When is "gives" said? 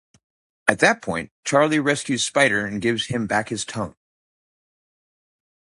2.81-3.05